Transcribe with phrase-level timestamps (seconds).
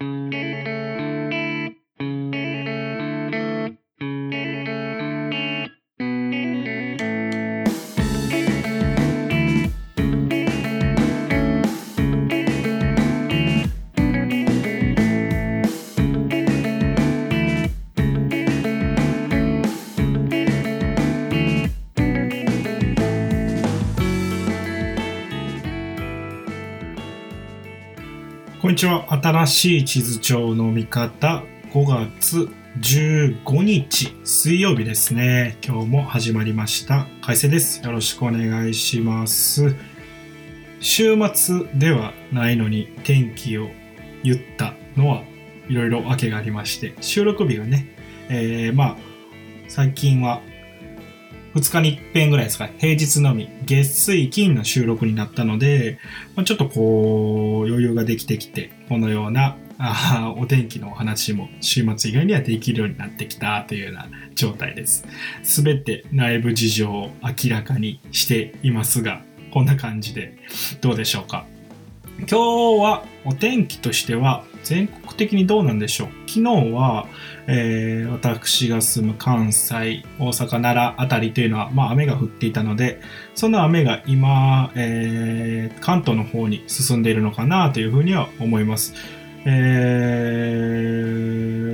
[0.00, 0.35] Mm-hmm.
[28.62, 29.04] こんにちは。
[29.12, 31.42] 新しい地図帳の見方、
[31.74, 32.48] 5月
[32.80, 35.58] 15日水曜日ですね。
[35.62, 37.06] 今日も始まりました。
[37.20, 37.84] 海星です。
[37.84, 39.76] よろしくお願いします。
[40.80, 43.68] 週末ではないのに天気を
[44.24, 45.22] 言ったのは
[45.68, 47.94] いろいろ訳がありまして、収録日がね、
[48.30, 48.96] えー、まあ、
[49.68, 50.40] 最近は
[51.56, 55.98] 2日に一遍ぐらいですか、平日のみ、月水金の収録になったので、
[56.34, 65.06] ま、ちょっとこう、余裕ができてきて、このような、あお天気のお話も週末以外にはできるようになってきたというような状態です。
[65.42, 70.36] すべて内部事情を明らかにしていますが、こんな感じで
[70.80, 71.46] どうでしょうか。
[72.20, 72.36] 今日
[72.82, 76.08] はお天気としては全国的にどうなんでしょう？
[76.28, 77.06] 昨日は、
[77.46, 83.00] えー、私が住む関西、大阪、奈良あたりというのは、まあ、雨が降っていたので、
[83.36, 88.94] その雨が今、えー、関東の方に進んでいるのかなというふうには思います。
[89.48, 89.52] え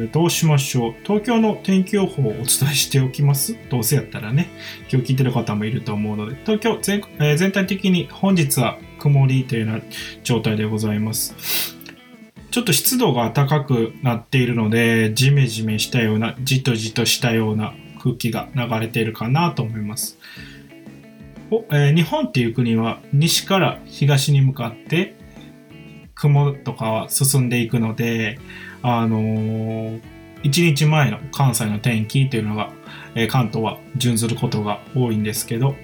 [0.07, 0.95] ー、どうしましょう？
[1.05, 3.57] 東京の天気予報をお伝えしておきます？
[3.71, 4.51] どうせやったらね、
[4.93, 9.83] 今日聞いてる方もいると思うので、東京全,、えー、全体的に本日は曇りというような
[10.23, 11.75] 状態でございます。
[12.53, 20.19] ちょっと湿度が高くなっているので、ジメジメしたような、じとじとしたような空気が流れているかなと思います。
[21.51, 25.17] おえー、日本っていう国は西から東に向かって
[26.15, 28.39] 雲とかは進んでいくので、
[28.83, 30.03] あのー、
[30.43, 32.71] 1日前の関西の天気というのが、
[33.15, 35.75] えー、関東は準ずることが多いんですけど、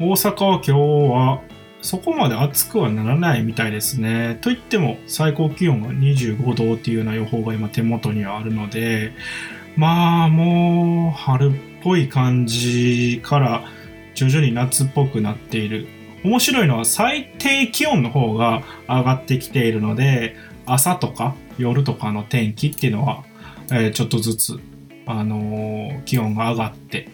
[0.00, 1.42] 大阪は今日は
[1.86, 4.38] そこまで暑くはならないみたいですね。
[4.40, 9.12] といっても最高気温が25度っていうような予報が今手元にはあるので、
[9.76, 11.52] まあもう春っ
[11.84, 13.64] ぽい感じから
[14.16, 15.86] 徐々に夏っぽくなっている。
[16.24, 20.34] 面白いのは最低気温の方が上がってきているので、
[20.66, 23.22] 朝とか夜とかの天気っていうのは、
[23.70, 24.58] えー、ちょっとずつ、
[25.06, 27.08] あのー、気温が上がって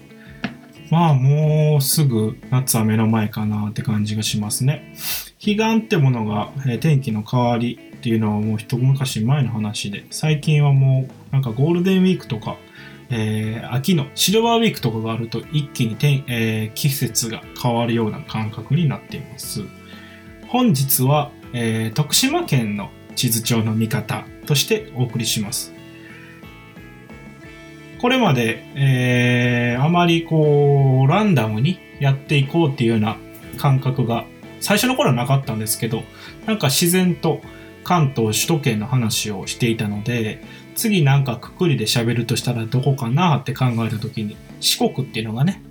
[0.92, 4.92] まあもうすぐ夏は目の前かなって感じがしますね。
[5.42, 12.58] 彼岸ってものが、え、天気の変わりっていうのはもう一昔前の話で、最近はもうなんかゴールデンウィークとか、
[13.08, 19.62] えー、秋のシルバーウィークとかがあると一気に天、えー、季節が変わるような感覚になっています。
[20.48, 25.72] 本日は、えー、徳島県の地図帳の見方としてお送りします。
[28.02, 33.16] これまで、えー、あまりこう、ランダムにやっていこうっていうような
[33.58, 34.26] 感覚が、
[34.60, 36.02] 最初の頃はなかったんですけど、
[36.44, 37.40] なんか自然と
[37.84, 40.42] 関東首都圏の話をしていたので、
[40.74, 45.62] 次なんかくくりで喋るとしたらどこかなって考えた時に、四国っていうのがね、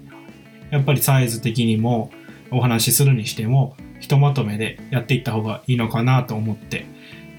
[0.70, 2.12] やっぱりサイズ的にも
[2.50, 6.86] お話しするにしても、ひとまとめでやっていった方がいいのかなと思って、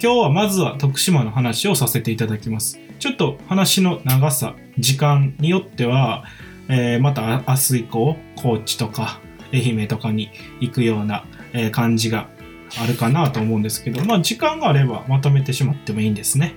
[0.03, 2.79] 今日はまずは徳島の話をさせていただきます。
[3.03, 6.23] ちょっと話の長さ、時間によっては、
[6.69, 9.21] えー、また明日以降、高知とか
[9.53, 10.31] 愛媛とかに
[10.61, 12.29] 行くような、え、感じが
[12.81, 16.55] あるかなと思うんですけど、まあ時間があればまとめてしまってもいいんですね。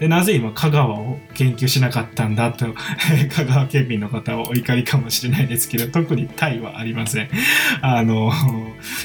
[0.00, 2.72] で、なぜ今香川を研究しなかったんだと、
[3.28, 7.28] 香川県民の方はお怒りかもしれないですけど、特にタイはありません。
[7.82, 8.32] あの、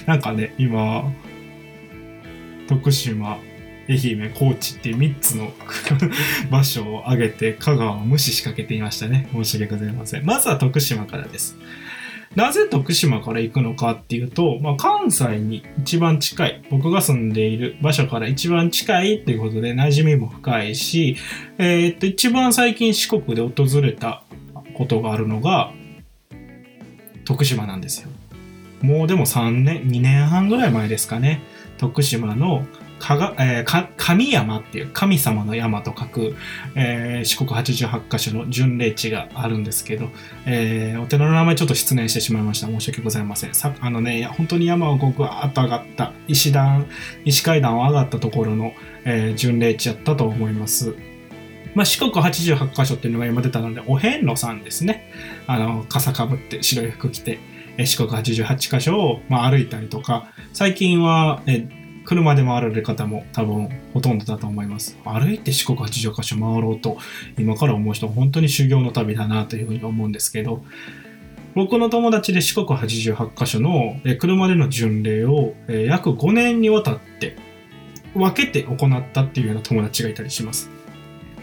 [0.05, 1.11] なんかね、今、
[2.69, 3.39] 徳島、
[3.89, 5.51] 愛媛、高知っていう3つの
[6.51, 9.29] 場所を挙げて香川を無視しかけていましたね。
[9.33, 10.25] 申し訳ございません。
[10.25, 11.57] まずは徳島からです。
[12.35, 21.17] なぜ徳島から行くのかっていうと、まあ、関西に一番近い、僕が住んでいる場所から一番近いっていうことで馴染みも深いし、
[21.57, 24.23] えー、っと、一番最近四国で訪れた
[24.75, 25.71] ことがあるのが、
[27.25, 28.09] 徳島なんですよ。
[28.81, 31.41] もうでも3年、2年半ぐらい前ですかね。
[31.79, 32.67] 徳島の
[32.99, 36.35] かが、えー、か神山っていう神様の山と書く、
[36.75, 40.09] えー、四国88カ所の巡礼地があるんですけど、
[40.45, 42.67] えー、お寺の名前ちょっと失念してしまいました。
[42.67, 43.53] 申し訳ございません。
[43.53, 46.87] さあのね、本当に山をぐわーっと上がった、石段、
[47.25, 48.73] 石階段を上がったところの、
[49.05, 50.95] えー、巡礼地だったと思います。
[51.75, 55.11] まあ、四国88カ所っていうのが今出たので、お遍路さんですね。
[55.45, 57.39] あの、傘かぶって白い服着て、
[57.85, 61.67] 四国88カ所を、まあ、歩いたりとか、最近は、え
[62.07, 64.97] 車で回られる方も多分ほとんどだと思います。
[65.03, 66.97] 歩いて四国八十箇所回ろうと
[67.37, 70.63] 今から思う人は本当に修行の旅だなというふうに思うんですけど、
[71.53, 77.35] 僕の友達で四国88カ所の車での巡礼を約5年にわたって
[78.13, 80.69] 分けて行ったっていうような友達がいたりします。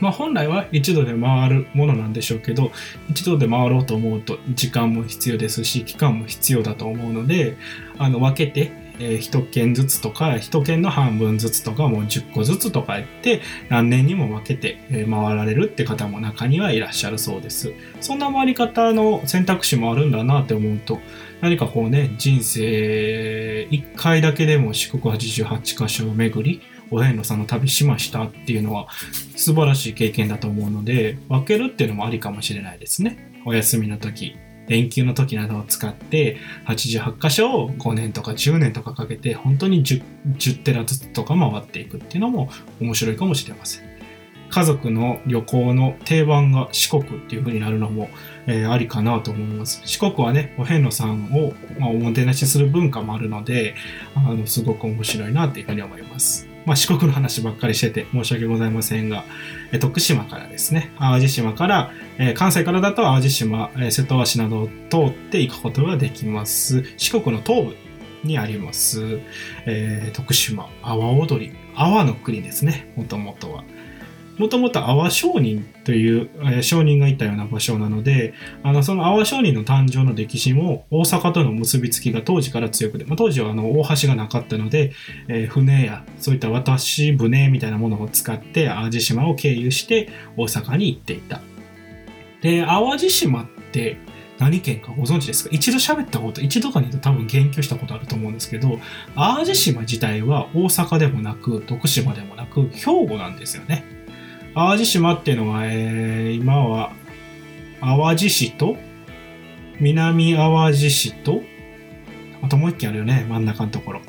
[0.01, 2.73] まあ本来は一度で回るものなんでしょうけど、
[3.11, 7.57] 一度で回ろうと思うと時間も必要ですし、期間も必要だと思うので、
[7.99, 17.73] あの分けてえー、1件ずつとか、1件の半分ずつとか、もう10個ずつとか言って、何年にも分けて、え回られるって方も中にはいらっしゃるそうです。
[18.01, 21.01] そんな回り方の選択肢もあるんだなって思うと、
[21.41, 28.89] 何かこうね、人生1回だけでも四国88カ所を巡り、お遍路さんの旅しましたっていうのは
[29.37, 33.33] 素晴らしい経験だと思うので、分けるっていうのもありかもしれないですね。
[33.45, 34.37] お休みの時、
[34.69, 40.03] 連休の時などを使って88箇所を5年とか10年とかかけて本当に 10,
[40.37, 42.49] 10テラずつとか回っていくっていうのも
[42.81, 43.95] 面白いかもしれません。
[44.55, 48.09] 家族の旅行の定番が四国っていう風になるのも、
[48.47, 49.83] えー、ありかなと思います。
[49.85, 53.75] 四国はね、お遍路さんを、まあ、おもてなしする文化もあるので、
[54.15, 56.54] あの、すごく面白いなっていう風に思います。
[56.67, 59.25] まあ、四国の話ばっかりしてて申し訳ございませんが、
[59.73, 66.85] え徳島からですね、淡路島から、え関西からだと淡路島、え瀬戸橋などを通って行くことができます。
[66.97, 67.77] 四国の東部
[68.25, 69.21] にあります、
[69.67, 73.65] えー、徳島、阿波踊り、阿波の国ですね、もともとは。
[74.39, 84.93] もともと阿波商人という、えー、商人がいたような場所なので、あの、その阿波商人の誕生の歴史も大阪との結びつきが当時から強くて、まあ、当時はあの、大橋がなかったので、
[85.29, 91.41] えー、船や、そういった渡し船みたいなものを使って淡路島を経由して大阪に行っていた。
[92.43, 93.97] で、淡路島って
[94.39, 95.51] 何県かご存知ですか？
[95.53, 98.81] 一度喋ったこと、一度かに多分言及したことあると思うんですけど、
[99.15, 103.85] 淡路島自体は大阪でもなく、徳島でもなく、兵庫なんですよね。
[104.55, 106.93] 淡路島っていうのは、えー、今は、
[107.81, 108.77] 淡路市と、
[109.81, 111.43] 南淡路市と、
[112.41, 114.01] あともう一軒あるよね、真ん中のところ。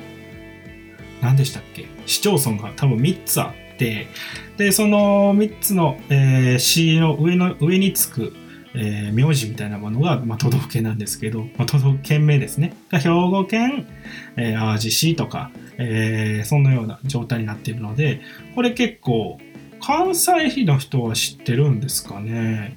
[1.22, 1.88] 何でしたっけ？
[2.06, 4.08] 市町村が多分3つあって、
[4.58, 8.34] で、その3つの、えー、市の上の、上につく、
[8.76, 12.76] えー、名字みたいなものが、まあ、都道府県なんですけど、まあ、都道府県名ですね。
[12.92, 13.88] が兵庫県、
[14.36, 18.22] えー、淡路市とか、えー、そんなような状態になっているので、
[18.54, 19.40] これ結構、
[19.86, 22.76] 関西比の人は知ってるんですかね。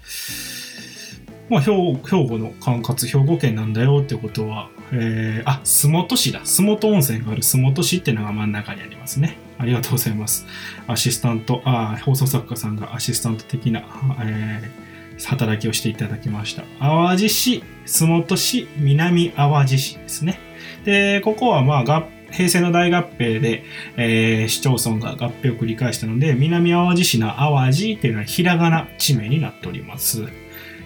[1.48, 6.44] まあ、兵庫の管轄、兵庫県なんだよってことは、えー、あ、洲本市だ。
[6.44, 9.38] 洲本温泉がある洲本市っていうのが真ん中にありますね。
[9.56, 10.44] ありがとうございます。
[10.86, 13.84] アシスタント、あ放送作家さんがアシスタント的な、
[14.20, 16.64] えー、働きをしていただきました。
[16.78, 20.38] 淡路市、洲本市、南淡路市ですね。
[20.84, 23.64] で、ここはまあ合平成の大合併で、
[23.96, 30.26] えー、市町村が合併を繰り返したので、南淡路市の淡路っていうのはひらがな地名になっております。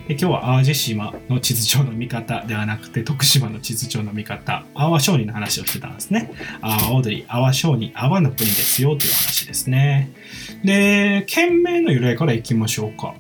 [0.09, 6.33] で今日は淡路島の地図上の見方ではなくて、徳島の地図上の見方、阿波商人の話をしてたんですね。
[6.61, 10.11] 阿波踊り、阿波商人、阿波の国ですよという話ですね。
[10.65, 13.15] で、県名の由来からいきましょうか。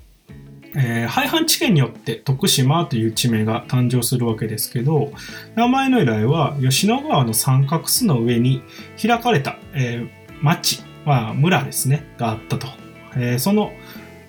[0.74, 5.12] えー、廃藩置県によって徳島という地名が誕生するわけですけど、
[5.54, 8.62] 名前の由来は吉野川の三角巣の上に
[9.00, 10.08] 開かれた、えー、
[10.42, 12.68] 町、まあ、村ですね、があったと。
[13.16, 13.72] えー、その、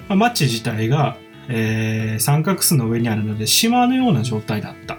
[0.10, 4.98] 町自体が、えー、三角巣の上にあるので島のような状態だった。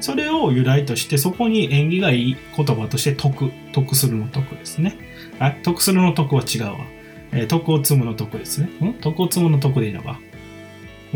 [0.00, 4.98] それを由来としてそこに縁起がいい言葉として徳、徳するの徳ですね。
[5.38, 6.76] あ、徳するの徳は違うわ。
[7.32, 8.68] えー、徳を積むの徳ですね。
[8.86, 8.94] ん？
[8.94, 10.20] 徳を積むの徳でいいのか。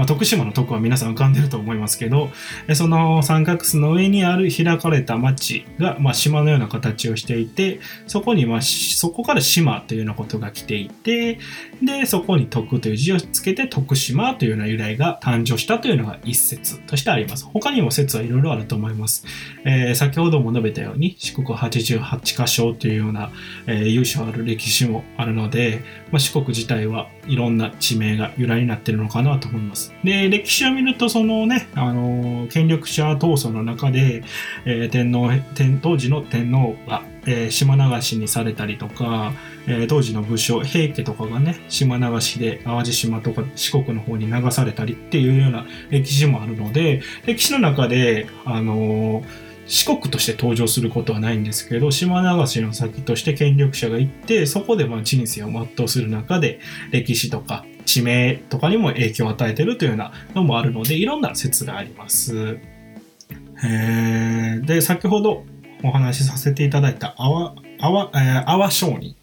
[0.01, 2.31] まあ、徳島の徳は皆さん浮かんでると思いますけど、
[2.75, 11.39] その三角巣の上にある開かれた町が、まあ、島のような形をしていて、そこに、まあ、そこから島というようなことが来ていて、
[11.83, 17.45] で、そこに徳という字をつけて徳島というような由来が誕生したというのが一説としてあります。
[17.45, 19.27] 他にも説はいろいろあると思います。
[19.67, 23.33] えー、先ほども述べたように、四国88箇所というような、
[23.67, 29.90] えー、由緒ある歴史もあるので、まあ、四国自体はいろんな地名が由来になっているのかなと思います。。
[30.05, 34.23] で、歴史を見ると、そのね、あの、権力者闘争の中で、
[34.65, 39.33] えー、天皇、天、当時の天皇が、えー、島流しにされたりとか、
[39.67, 49.23] えー、当時の武将、平家とかがね、島流しで淡路島とか四国の方に流されたりっていうような歴史もあるので、歴史の中で、あの
[49.67, 56.59] 四国として登場することはないんですけど、島流しの先として権力者が行って、そこでまあ人生を全うする中で、
[56.91, 62.61] 歴史とか地名とかにも影響を与えてるというようなのもあるので、いろんな説があります。
[63.65, 65.45] えー、で、先ほど
[65.83, 69.17] お話しさせていただいた阿波、えー、阿波商人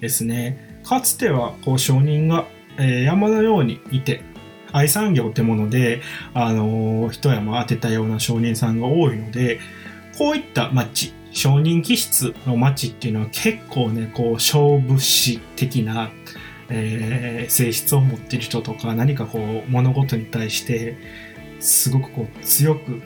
[0.00, 0.82] ですね。
[0.84, 2.44] かつては、こう、商人が、
[2.76, 4.22] えー、山のようにいて、
[4.72, 6.02] 愛産業ってもので、
[6.34, 9.58] あのー、一山当てたような商人さんが多いので、
[10.18, 16.10] こういった町、商人気質の町っていうのは結構ね、こう、勝負師的な、
[16.70, 20.96] えー、性質を持ってる人とか、何かこう、物事に対して、
[21.60, 23.02] すごくこう、強く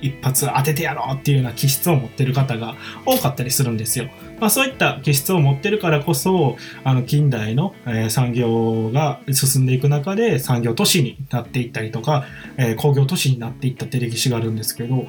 [0.00, 4.08] 一発当ててやろうっていうような気質を持ってる方が多かったりするんですよ。
[4.40, 12.24] まあ、そういった気質を持ってるからこそ、あの、近代の、え、産業が進んでいく中で産業都市になっていったりとか、
[12.56, 15.06] え、工業都市になっていったって歴史があるんですけど、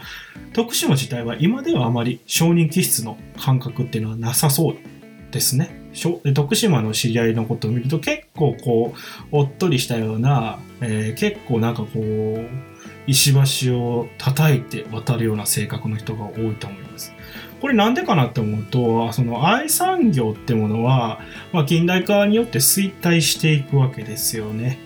[0.54, 4.76] 徳島自体は今ではあまり承認気質の感覚っていうのはなさそう
[5.32, 5.79] ですね。
[6.34, 12.70] 徳島の知り合いのことを見ると結構こう、おっとりしたような、えー、結構なんかこう、
[13.08, 13.34] 石
[13.66, 17.14] 橋を叩いて渡るような性格の人が多いと思います。
[17.60, 21.20] これなんでかなって思うと、その愛産業ってものは、
[21.52, 24.80] まあ、近代化によって衰退していくわけですよね。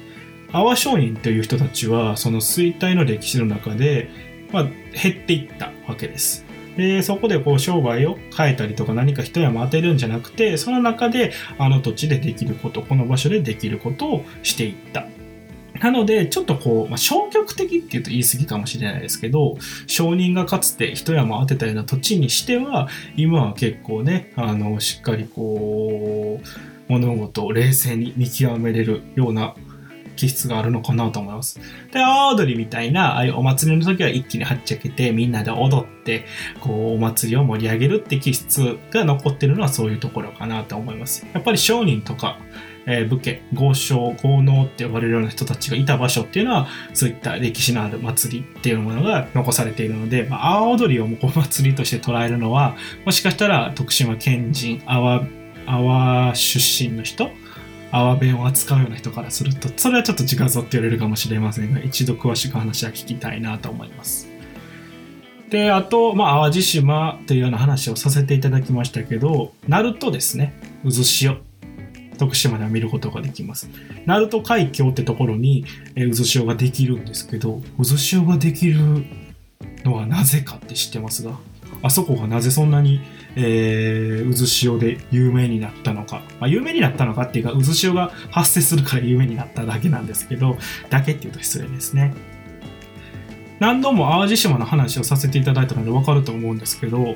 [0.52, 4.10] 阿波商人という人たちは、その衰退の歴史の中で、
[4.52, 6.43] まあ、減っていったわけです。
[6.78, 15.06] で、そこでこう商売を変えたりとか何か一山当てるんじゃなくて、その中であの土地でできること、この場所でできることをしていった。
[15.80, 22.88] なので、ちょっとこう、まあ、消極的っていうと言い過ぎかもしれないですけど、商人がかつて一山当てたような土地にしては、
[23.18, 26.48] 今は結構ね、あの、しっかりこう、
[26.88, 29.56] 物事を冷静に見極めれるような
[30.16, 31.60] 気質があるのかなと思います。
[31.92, 36.26] で、阿波踊りみたいな、ああいうお祭りの時は一気にはっちゃけて、みんなで踊って、
[36.60, 41.26] こう、お祭りを盛り上げるって気質が残ってるのはそういうところかなと思います。
[41.34, 42.38] やっぱり商人とか、
[42.86, 55.28] えー、武家、豪商、豪農って呼ばれるような人たちがいた場所っていうのは、そういった歴史のある祭りっていうものが残されているので、まあ、阿波踊りをお祭りとして捉えるのは、もしかしたら徳島県人、阿波、
[55.66, 57.32] 阿波出身の人、
[57.94, 64.28] 阿波弁を扱うような人からすると、それはちょっと違うぞって言われるかもしれませんが、一度詳しく話は聞きたいなと思います。
[65.52, 70.56] で、あと、まあ、淡路島というような話をさせていただきましたけど、鳴門ですね。
[70.84, 71.38] 渦潮。
[72.18, 73.70] 徳島では見ることができます。
[74.08, 79.06] 鳴門海峡ってところに、え渦潮ができるんですけど、渦潮ができる
[79.84, 81.38] のはなぜかって知ってますが、
[81.84, 83.02] あそこがなぜそんなに、
[83.36, 86.22] えー、渦潮で有名になったのか。
[86.40, 90.58] まあ、有名になったのかっていうか、渦潮が発生するから有名になっただけなんですけど、
[90.90, 92.14] だけっていうと失礼ですね。
[93.60, 97.16] 何度も淡路島の話をさせていただいたのでわかると思うんですけど、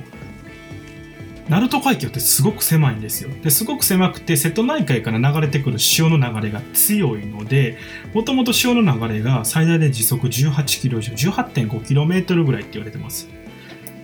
[1.50, 3.30] 鳴門海峡ってすごく狭いんですよ。
[3.42, 7.78] ですごく狭くて瀬戸内海から流れてくる潮の流れが強いので、
[8.14, 13.30] もともと潮の流れが最大で時速18キロ以上、18.5キロメートルぐらいって言われてます。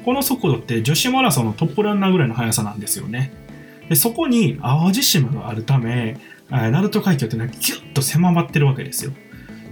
[0.03, 3.31] この速度って女子マラソンのトップランナーぐらいの速さなんですよね。
[3.89, 6.17] でそこに淡路島があるため、
[6.49, 9.11] 鳴門海峡ってのはギュッと狭まってるわけですよ。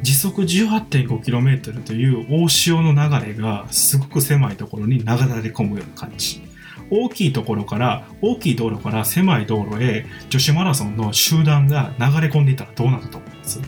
[0.02, 5.12] 時速 18.5km という大潮の流れがすごく狭いところに流れ
[5.52, 6.42] 込むような感じ。
[6.90, 13.62] 大きいところから、大きい道路から狭い道路へ女子マラソンの集団が流れ込んでいたらどうなると思います？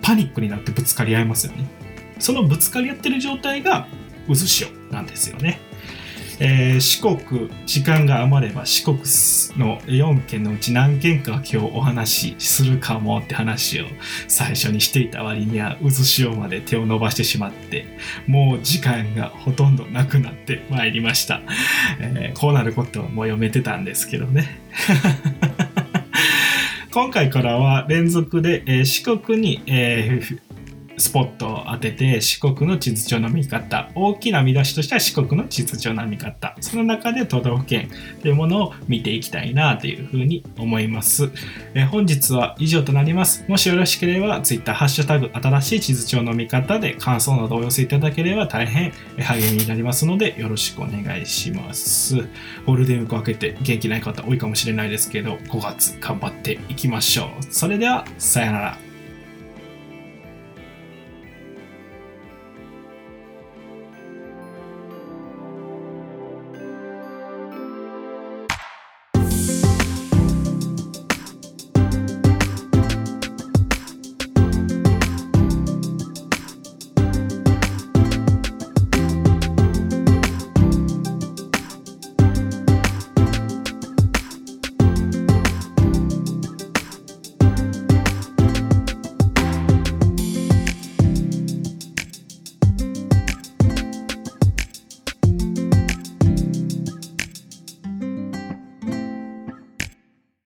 [0.00, 1.66] パニックになってぶつかり合いますよね。
[2.18, 3.86] そのぶつかり合ってる状態が
[4.28, 5.60] 渦潮なんですよね。
[6.40, 8.98] えー、四国、時間が余れば四国
[9.56, 13.86] の4県のうち何県か今日お話しするかもって話を
[14.26, 17.86] 最初にしていた割には渦潮まで手を伸ばしてしまって、
[18.26, 21.40] もう時間がほとんどなくなってまいりました。
[22.00, 24.60] えー、こうなることはもう読めてたんですけどね。
[26.90, 30.40] 今回からは連続で、えー、四国に、えー、
[30.96, 33.90] スポットを当てて四国の地図帳の見方。
[33.94, 36.54] 大きな見出しとしては四国の地図帳の見方。
[36.60, 37.90] その中で都道府県
[38.22, 41.30] というものを見ていきたいなというふうに思います、
[41.74, 43.44] え本日は以上となります。
[43.48, 52.16] もしよろしければ Twitter ハッシュタグ新しい地図帳の見方で感想などお寄せいただければ大変励みになりますのでよろしくお願いします。
[52.66, 57.42] ゴールデンウィーク明けて元気ない方多いかもしれないですけど5月頑張っていきましょう。
[57.50, 58.93] それではさよなら。